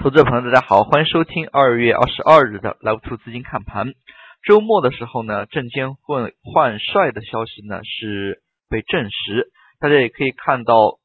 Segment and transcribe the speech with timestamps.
[0.00, 3.94] 投资者朋友，大家好，欢迎收听二月二十二日的 Live Two 资金看盘。
[4.44, 8.40] 周末的时候呢，证监会换帅的消息呢是
[8.70, 9.50] 被证实，
[9.80, 11.00] 大家也可以看到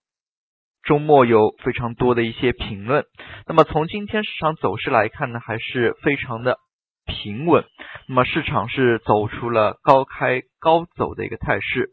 [0.83, 3.05] 周末有非常多的一些评论。
[3.47, 6.59] 那么从今天市场走势来看呢，还是非常的
[7.07, 7.65] 平稳。
[8.07, 11.89] 那么市场是走出了高开高走的一个态势，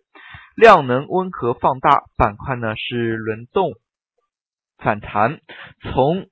[0.54, 3.70] 量能温和放大，板块呢是轮动
[4.76, 5.40] 反弹。
[5.80, 6.26] 从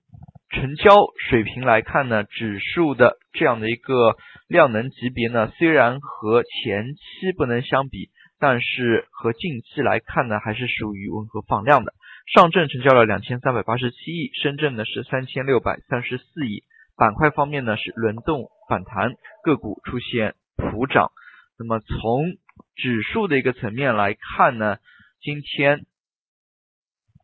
[0.50, 0.94] 成交
[1.28, 4.16] 水平来看呢，指数的这样的一个
[4.48, 8.08] 量能级别呢，虽然和前期不能相比，
[8.40, 11.92] 但是和近期来看呢，还是属于温和放量的。
[12.34, 16.64] 上证成交了两千三百八十七亿，深圳呢是三千六百三十四亿。
[16.96, 19.12] 板块方面呢是轮动反弹，
[19.44, 21.12] 个股出现普涨。
[21.58, 22.38] 那么从
[22.74, 24.78] 指数的一个层面来看呢，
[25.20, 25.84] 今天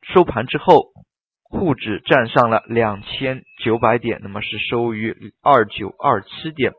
[0.02, 0.92] 收盘之后。
[1.54, 6.72] 沪指站上了两千九百点，那么是收于二九二七点，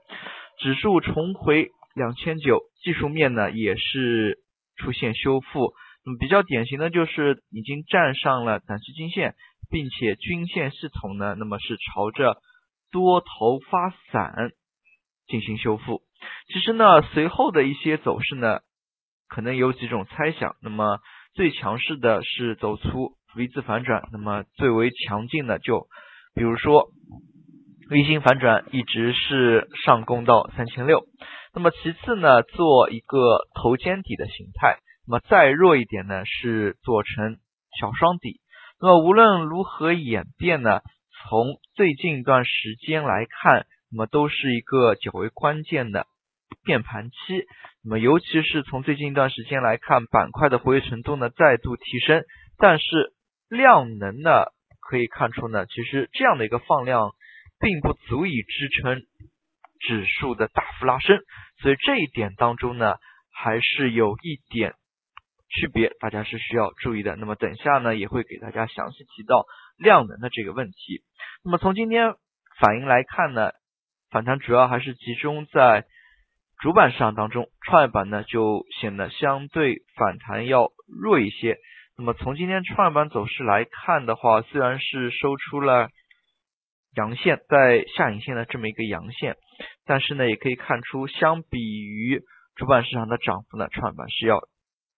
[0.59, 4.39] 指数重回两千九，技术面呢也是
[4.75, 5.73] 出现修复，
[6.05, 9.35] 那么比较典型的就是已经站上了短期均线，
[9.71, 12.35] 并且均线系统呢，那么是朝着
[12.91, 14.51] 多头发散
[15.25, 16.01] 进行修复。
[16.53, 18.59] 其实呢，随后的一些走势呢，
[19.29, 20.99] 可能有几种猜想，那么
[21.33, 23.13] 最强势的是走出。
[23.35, 25.87] V 字反转，那么最为强劲的就
[26.33, 26.89] 比如说
[27.89, 31.03] V 型反转，一直是上攻到三千六。
[31.53, 37.37] 那么其次呢，做一个头肩底的形态，那么再弱一点呢，是做成
[37.79, 38.39] 小双底。
[38.81, 40.79] 那么无论如何演变呢，
[41.27, 46.07] 从最近一段时间来看，那么都是一个较为关键的
[46.63, 47.45] 变盘期。
[47.83, 52.23] 那么尤其是从最近一段时间来看，板块的活跃程度呢再度提升，
[52.57, 53.11] 但是。
[53.49, 54.45] 量能呢，
[54.79, 57.11] 可以看出呢，其实这样的一个放量
[57.59, 59.01] 并不足以支撑
[59.79, 61.19] 指数的大幅拉升，
[61.61, 62.95] 所以这一点当中呢，
[63.31, 64.73] 还是有一点
[65.49, 67.15] 区别，大家是需要注意的。
[67.15, 69.45] 那么等下呢，也会给大家详细提到
[69.77, 71.03] 量能的这个问题。
[71.43, 72.15] 那么从今天
[72.59, 73.51] 反应来看呢，
[74.09, 75.85] 反弹主要还是集中在
[76.61, 81.57] 主板市场当中，创业板呢就显得相对反弹要弱一些。
[81.97, 85.87] 那么从今天创业板走势来看的话，虽然是收出了
[86.93, 89.37] 阳线，在下影线的这么一个阳线，
[89.85, 92.21] 但是呢，也可以看出，相比于
[92.55, 94.41] 主板市场的涨幅呢，创业板是要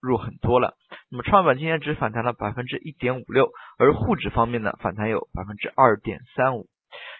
[0.02, 0.74] 弱很多了。
[1.12, 6.66] 那么创业板今天只反弹了百分之一点五六，而沪指方面呢，反弹有百分之二点三五。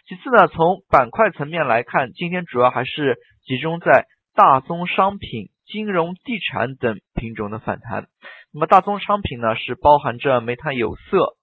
[0.08, 5.50] 其次呢，从板块层面来看，今天主要还是集中在大宗商品。
[5.68, 8.08] 金融、地产等品种的反弹，
[8.54, 11.36] 那么大宗商品呢是包含着煤炭、有色、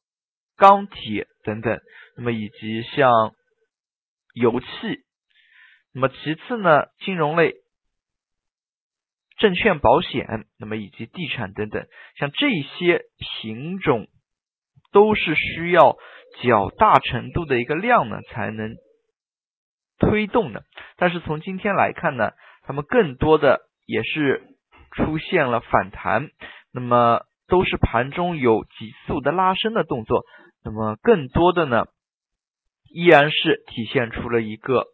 [0.57, 1.79] 钢铁等等，
[2.17, 3.33] 那么以及像
[4.35, 4.67] 油气，
[5.93, 7.53] 那么其次呢金融类、
[9.37, 11.87] 证券、保险，那么以及地产等等，
[12.17, 14.09] 像这些品种
[14.91, 15.97] 都是需要
[16.43, 18.75] 较大程度的一个量呢才能
[19.99, 20.65] 推动的，
[20.97, 22.31] 但是从今天来看呢，
[22.63, 23.61] 它们更多的。
[23.87, 24.43] 也是
[24.93, 26.29] 出现了反弹，
[26.73, 30.25] 那么都是盘中有急速的拉升的动作，
[30.65, 31.85] 那么更多的呢，
[32.91, 34.85] 依然是体现出了一个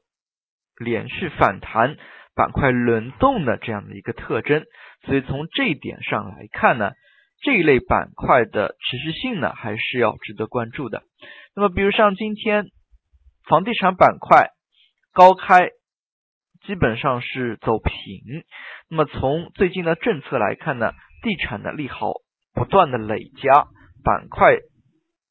[0.77, 1.97] 连续反弹、
[2.35, 4.65] 板块轮动的这样的一个特征，
[5.07, 6.91] 所以从这一点上来看呢，
[7.43, 11.03] 这一类板块的持续性呢还是要值得关注的。
[11.55, 12.67] 那么，比如像今天
[13.49, 14.51] 房地产板块
[15.13, 15.71] 高开。
[16.71, 18.45] 基本上是走平。
[18.89, 22.13] 那么从最近的政策来看呢，地产的利好
[22.55, 23.65] 不断的累加，
[24.05, 24.55] 板块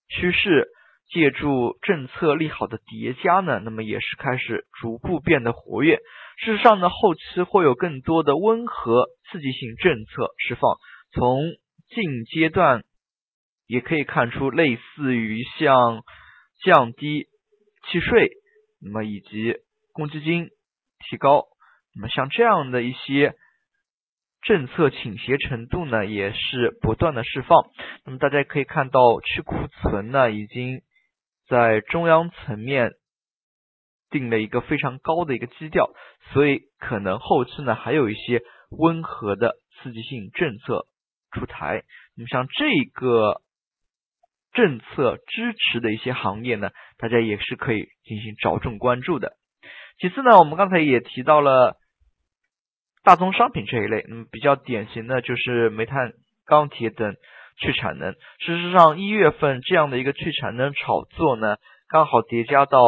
[0.10, 0.68] 趋势
[1.08, 6.02] 借助政策利好的叠加呢，那么也是开始逐步变得活跃。
[6.44, 10.76] 事实上呢，后期会有更多的温和刺激性政策释放。
[11.14, 11.40] 从
[11.88, 12.84] 近阶段
[13.66, 16.02] 也可以看出，类似于像
[16.66, 17.28] 降低
[17.90, 18.30] 契税，
[18.82, 19.56] 那么以及
[19.94, 20.50] 公积金。
[21.00, 21.46] 提高，
[21.96, 23.34] 那么像这样的一些
[24.42, 27.70] 政策倾斜程度呢，也是不断的释放。
[28.06, 30.82] 那么大家可以看到，去库存呢已经
[31.48, 32.92] 在中央层面
[34.10, 35.90] 定了一个非常高的一个基调，
[36.32, 40.86] 所以可能后期呢还有一些温和的刺激性政策
[41.32, 41.84] 出台。
[42.16, 43.42] 那么像这个
[44.52, 49.39] 政策支持的一些行业呢，大家也是可以进行着重关注的。
[50.00, 51.76] 其次呢，我们刚才也提到了
[53.04, 56.14] 大宗商品这一类，嗯比较典型的就是煤炭、
[56.46, 57.16] 钢铁等
[57.58, 58.14] 去产能。
[58.40, 61.58] 事实上，一月份这样的一个去产能炒作呢，
[61.90, 62.80] 刚好叠加到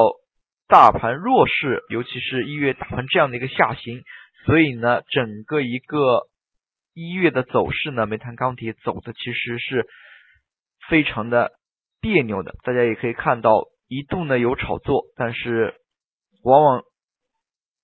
[0.70, 4.04] 大盘弱势，尤其是一月大盘这样的一个下行，
[4.46, 6.22] 所以呢，整个一个
[6.94, 9.86] 一月的走势呢，煤炭钢铁走的其实是
[10.88, 11.52] 非常的
[12.00, 12.54] 别扭的。
[12.64, 15.76] 大家也可以看到，一度呢有炒作，但是
[16.46, 16.84] 往往。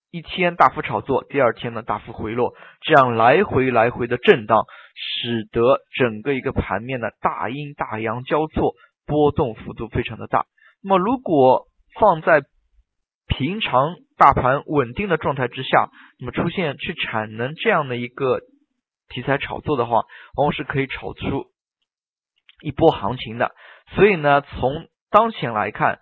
[0.09, 4.65] 一天大幅炒作，第二天呢大幅回落，这样来回来回的震荡，
[4.95, 8.73] 使得整个一个盘面呢大阴大阳交错，
[9.05, 10.45] 波动幅度非常的大。
[10.81, 11.67] 那么如果
[11.99, 12.43] 放在
[13.27, 15.89] 平常大盘稳定的状态之下，
[16.19, 18.39] 那么出现去产能这样的一个
[19.09, 20.03] 题材炒作的话，
[20.35, 21.47] 往往是可以炒出
[22.61, 23.51] 一波行情的。
[23.93, 25.99] 所以呢，从当前来看，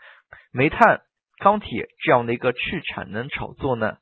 [0.54, 1.02] 煤炭。
[1.38, 3.98] 钢铁这样的一个去产能炒作呢，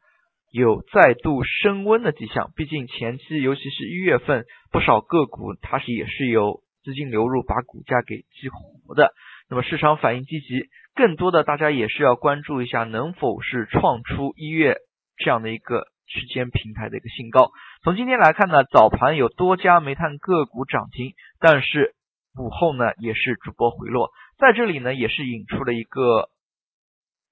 [0.51, 2.51] 有再度升温的迹象。
[2.56, 9.13] 毕竟前期，尤其是一月份，不少个股它是也是有资金流入把股价给激活的。
[9.50, 14.77] 那么市场反应积极，更多的大家也是要关注一下能否是创出一月
[15.18, 17.50] 这样的一个区间平台的一个新高。
[17.83, 21.95] 从今天来看呢，早盘有多家煤炭个股涨停，但是
[22.38, 26.29] 午后呢也是逐波回落，在这里呢也是引出了一个。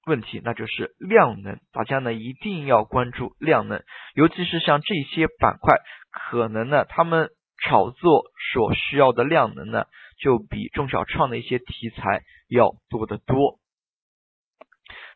[0.04, 3.82] 问题那就是量能，大家呢一定要关注量能，
[4.14, 5.76] 尤其是像这些板块，
[6.10, 7.30] 可能呢他们
[7.64, 9.84] 炒作所需要的量能呢，
[10.18, 13.60] 就比中小创的一些题材要多得多。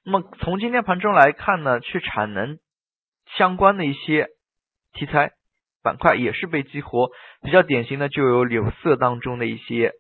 [0.05, 2.59] 那么从今天盘中来看呢，去产能
[3.37, 4.29] 相关的一些
[4.93, 5.33] 题材
[5.83, 7.11] 板块也是被激活，
[7.43, 9.95] 比较典型的就有柳色当中的一些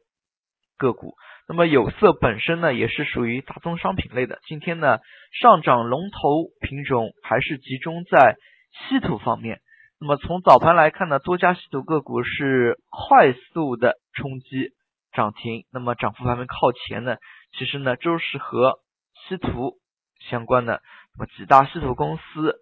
[0.79, 1.17] 个股。
[1.49, 4.41] 那么有色本身呢，也是属于大宗商品类的。
[4.49, 4.99] 今天呢，
[5.31, 8.35] 上涨龙头品种还是集中在
[8.73, 9.61] 稀土方面。
[10.01, 14.73] 那么从早盘来看呢，多家稀土个股是快速的冲击
[15.13, 15.67] 涨停。
[15.71, 17.17] 那么涨幅排名靠前呢，
[17.57, 18.81] 其实呢都是和
[19.29, 19.79] 稀土
[20.29, 20.83] 相关的。
[21.17, 22.57] 那么几大稀土公司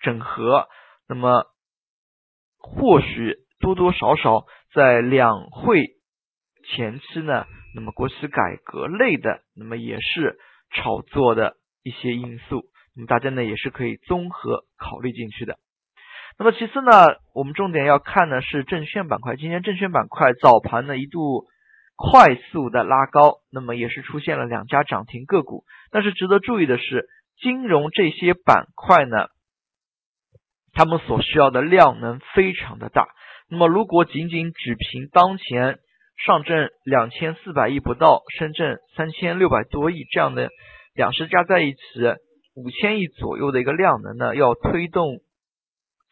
[0.00, 0.66] 整合，
[1.06, 1.44] 那么
[2.58, 5.84] 或许多多少少在两会
[6.70, 7.44] 前期呢。
[7.76, 10.38] 那么国企改革类的，那么也是
[10.74, 12.64] 炒作的一些因素，
[12.94, 15.58] 那么大家呢也是可以综合考虑进去的。
[16.38, 16.90] 那么其次呢，
[17.34, 19.36] 我们重点要看的是证券板块。
[19.36, 21.44] 今天证券板块早盘呢一度
[21.96, 25.64] 快速的拉高，那么也是出现了两家涨停个股。
[25.90, 27.10] 但是值得注意的是，
[27.42, 29.28] 金融这些板块呢，
[30.72, 33.06] 他们所需要的量能非常的大。
[33.50, 35.78] 那么如果仅仅只凭当前，
[36.24, 40.48] 上证两千四百亿不到，深圳三千六百多亿，这样的
[40.94, 41.78] 两市加在一起
[42.54, 45.18] 五千亿左右的一个量能呢，要推动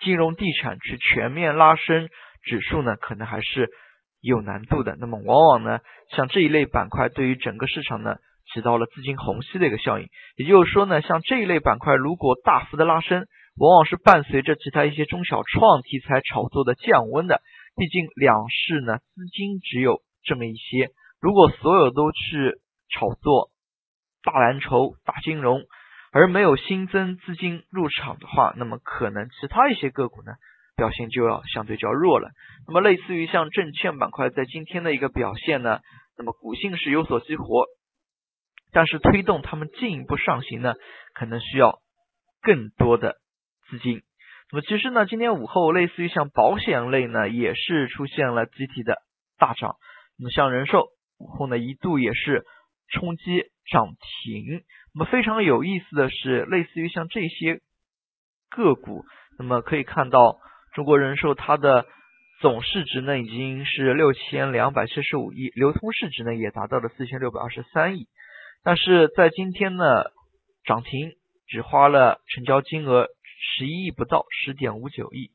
[0.00, 2.08] 金融地产去全面拉升
[2.42, 3.70] 指数呢，可能还是
[4.20, 4.94] 有难度的。
[5.00, 5.78] 那么往往呢，
[6.10, 8.16] 像这一类板块对于整个市场呢，
[8.52, 10.08] 起到了资金虹吸的一个效应。
[10.36, 13.24] 也就是说呢，像这一类板块如果大幅的拉升，
[13.56, 17.40] 往往是伴随着其他一些中小创题材炒作的降温的。
[17.76, 20.90] 毕竟两市呢，资金只有这么一些，
[21.20, 22.60] 如果所有都去
[22.90, 23.50] 炒作
[24.22, 25.62] 大蓝筹、大金融，
[26.12, 30.32] 而没有新增资金入场的话，那么可能其他一些个股呢
[30.76, 32.30] 表现就要相对较弱了。
[32.66, 35.80] 那么类似于像证券板块在今天的一个表现呢，
[36.16, 37.66] 那么股性是有所激活，
[38.70, 40.74] 但是推动他们进一步上行呢，
[41.12, 41.80] 可能需要
[42.40, 43.16] 更多的
[43.68, 44.02] 资金。
[44.52, 48.98] 那么其实呢，今天午后类似于像保险类呢，也是出现了集体的
[49.38, 49.76] 大涨。
[50.18, 50.86] 那么像人寿
[51.18, 52.44] 午后呢，一度也是
[52.88, 53.24] 冲击
[53.70, 54.62] 涨停。
[54.94, 57.60] 那么非常有意思的是，类似于像这些
[58.48, 59.04] 个股，
[59.38, 60.38] 那么可以看到
[60.74, 61.86] 中国人寿它的
[62.40, 68.06] 总市值呢已经是六千两百七十五亿，流通市值呢也达到了四千六百二十三亿。
[68.62, 69.84] 但是在今天呢，
[70.64, 71.12] 涨停
[71.48, 73.08] 只花了成交金额。
[73.56, 75.30] 十一亿不到，十点五九亿。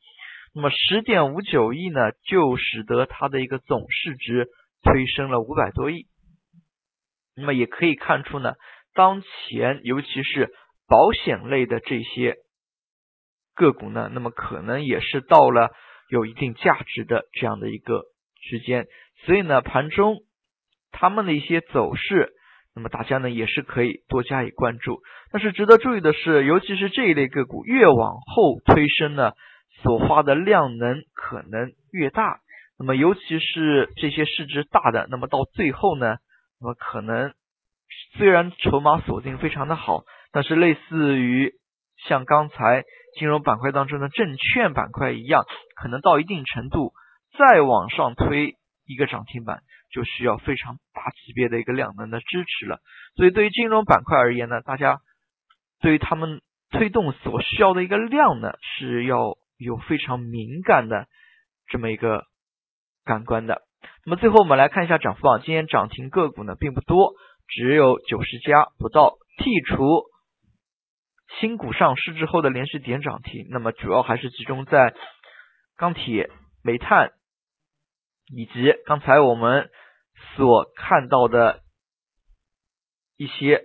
[0.52, 4.48] 那么十点五九亿呢，就使得它的一个总市值
[4.82, 6.06] 推升了五百多亿。
[7.36, 8.54] 那么也可以看出呢，
[8.94, 10.52] 当前尤其是
[10.88, 12.36] 保险类的这些
[13.54, 15.70] 个股呢，那么可能也是到了
[16.08, 18.02] 有一定价值的这样的一个
[18.40, 18.88] 区间。
[19.24, 20.18] 所以呢，盘中
[20.90, 22.34] 他们的一些走势。
[22.74, 25.00] 那么大家呢也是可以多加以关注，
[25.32, 29.32] 但是值得注意的是，尤其是这一类个股越往后推升呢，
[29.82, 32.38] 所花的量能可能越大。
[32.78, 36.16] 那么尤其是这些市值大的，那么到最后呢，
[36.60, 37.32] 那么可能
[38.16, 41.52] 虽然筹码锁定非常的好，但是类似于
[42.06, 42.84] 像刚才
[43.18, 46.92] 金融板块当中的证券板块一样，可能到一定程度
[47.36, 48.54] 再往上推
[48.92, 52.80] 一个涨停板，就需要非常大级别的一个量能的支持了。
[53.16, 54.98] 所以对于金融板块而言呢，大家
[55.80, 61.06] 对于他们推动所需要的一个量呢，是要有非常敏感的
[61.68, 62.24] 这么一个
[63.04, 63.62] 感官的。
[64.04, 67.14] 那么最后我们来看一下涨幅榜，今天涨停个股呢并不多，
[67.48, 69.16] 只有九十家不到。
[69.38, 70.04] 剔除
[71.40, 74.94] 新股上市之后的连续点涨停，那么主要还是集中在
[75.78, 76.28] 钢铁、
[76.62, 77.12] 煤炭
[78.34, 79.70] 以及刚才我们
[80.36, 81.60] 所看到的
[83.16, 83.62] 一些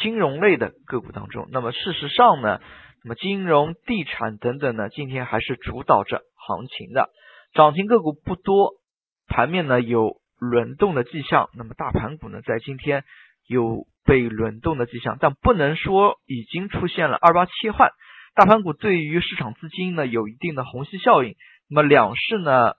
[0.00, 1.48] 金融类的个股当中。
[1.50, 2.60] 那么事实上呢，
[3.02, 7.10] 那么金融、地产等等呢，今天还是主导着行情的，
[7.52, 8.72] 涨停个股不多。
[9.26, 13.04] 盘面呢有轮动的迹象，那么大盘股呢在今天
[13.46, 17.90] 有被轮动的迹象，但不能说已经出现了二八切换。
[18.34, 21.36] 大盘股对于市场资金呢有一定的虹吸效应，
[21.70, 22.74] 那么两市呢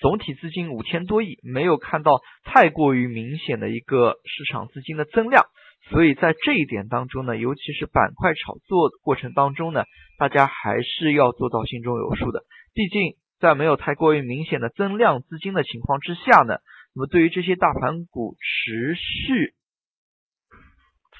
[0.00, 5.44] 总体资金五千多亿，没有看到太过于明显的一个市场资金的增量，
[5.90, 9.84] 所以在这一点当中呢，尤其是板块炒作过程当中呢，
[10.18, 12.42] 大家还是要做到心中有数的，
[12.74, 13.16] 毕竟。
[13.38, 16.56] 在没有太过于明显的增量资金的情况之下呢，
[16.94, 19.52] 那么对于这些大盘股持续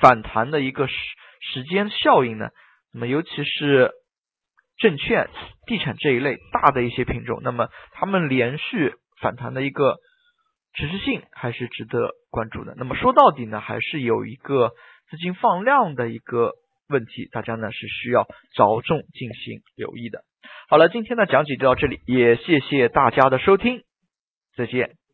[0.01, 0.95] 反弹的一个时
[1.53, 2.49] 时间效应呢，
[2.91, 3.91] 那么尤其是
[4.79, 5.29] 证券、
[5.67, 9.97] 地产这一类大的一些品种，那么他们连续反弹的一个
[10.75, 12.75] 持续性还是值得关注的。
[12.77, 14.73] 那么说到底呢，还是有一个
[15.11, 16.53] 资金放量的一个
[16.89, 20.21] 问题，大家呢是需要着重进行留意的。
[20.69, 23.83] 好了，今天的讲解就到这里，也谢谢大家的收听，
[24.57, 25.06] 再见。